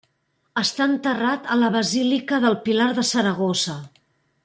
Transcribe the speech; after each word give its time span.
Està 0.61 0.87
enterrat 0.91 1.51
a 1.55 1.57
la 1.65 1.69
Basílica 1.77 2.41
del 2.47 2.57
Pilar 2.67 2.89
de 3.01 3.05
Saragossa. 3.15 3.79